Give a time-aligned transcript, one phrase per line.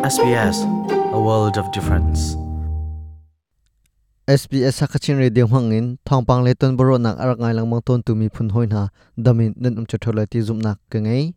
[0.00, 0.64] SBS
[1.12, 2.32] a world of difference.
[4.26, 8.48] SBS Hakachin radio hangin thongpang le ton boro nak arak ngai lang ton tumi phun
[8.48, 8.88] hoina
[9.20, 11.34] damin nen um chathola ti zum nak ka ngai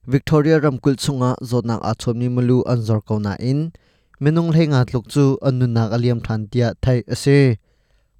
[0.05, 3.73] Victoria ram kul chunga, zot na achon mi mulu anzor ko na in
[4.17, 7.61] menung lenga tluk chu anunak aliam than tia thai ase.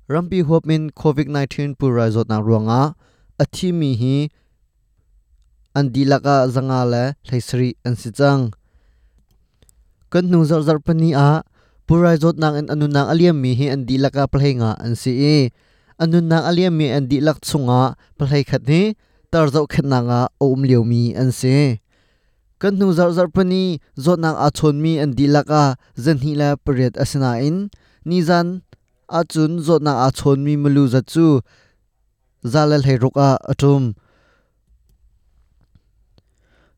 [0.08, 2.94] Rampi hopmin covid 19 pura zot na ruanga.
[3.42, 4.30] Athi mi hi
[5.76, 8.54] andilaka zanga le thaisri ansi chang.
[10.12, 11.44] Kan nu zar zar pani a,
[11.88, 15.38] pura zot nang an anunak aliam mi hi andilaka plhenga ansi e
[16.00, 18.94] anunak aliam mi andilak chunga plhai khat ni,
[19.32, 21.82] tar zau khat nanga om liu mi anse
[22.61, 23.63] kan nu zar zar pani
[24.03, 25.63] zot nang a chon mi an dilaka
[26.03, 27.58] zan hi la pariat asina in.
[28.08, 28.47] Ni zan
[29.19, 31.27] a chun zot nang a chon mi malu za chu.
[32.52, 33.83] Zalal he ruka atum.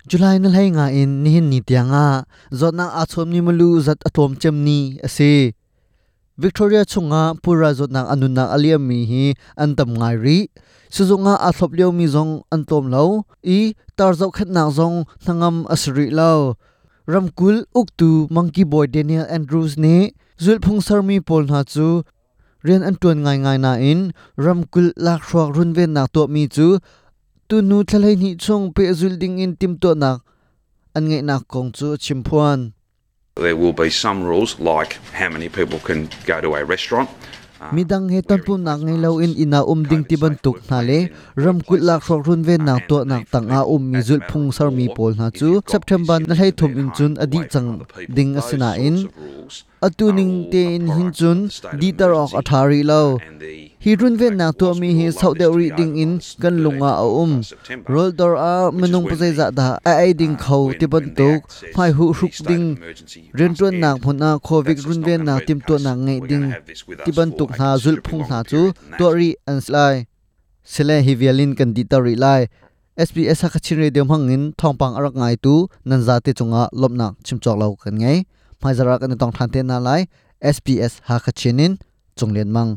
[0.10, 2.26] July na lai nga in ni hin ni tianga
[2.60, 5.32] zot nang a chon mi malu zat atom chem ni ase
[6.40, 10.38] Victoria chunga, pura zot nang anuna aliam mi hi, antam ngai ri,
[10.88, 15.68] suzunga a thlop leo mi zong, antom lo, i tar zau khat na zong, thangam
[15.68, 16.56] asri lo.
[17.12, 22.08] Ramkul uktu monkey boy, daniel andrews ne zul phung sar mi pol na chu,
[22.64, 26.48] rian an tuan ngai ngai na in, ramkul, lak shwak run ven na to mi
[26.48, 26.80] chu,
[27.52, 30.24] tu nu thlai ni chung pe zul ding in tim to nak,
[30.96, 32.79] an ngai nak kong chu chimphuan
[33.40, 37.10] There will be some rules like how many people can go to a restaurant.
[37.76, 40.80] midang he ton pu nak ngai lo in ina um ding ti ban tuk na
[40.90, 41.00] le.
[41.44, 44.48] Ram kut lak shok run ve nak to nak tang a um mi zul phung
[44.58, 45.50] sar mi pol na chu.
[45.74, 47.70] september na hai thum in chun adi chang
[48.16, 48.96] ding asina in.
[49.88, 51.38] atuning te in hin chun
[51.82, 53.04] ditar ok athari lo
[53.84, 57.42] hi run ven na to mi hi sau de ri ding in kan lunga um.
[57.42, 57.84] dạ a um.
[57.88, 61.40] Rol dor a menung pazai za da a ai ding khau ti ban tuk
[61.76, 62.66] phai hu hruk ding
[63.40, 66.46] ren tuan na phun phuna covid run ven na tim to na ngai ding
[67.06, 68.62] ti ban tuk na zul phung na chu
[69.00, 69.96] to ri an slai
[70.74, 72.42] sele hi vialin kan di ta ri lai
[73.08, 75.54] SBS hakachin radio hangin thongpang arak ngai tu
[75.90, 78.18] nanza te chunga lopna chimchok lo kan ngai
[78.62, 80.02] mai zara kan tong than te na lai
[80.56, 81.72] SBS hakachinin
[82.20, 82.72] chunglen mang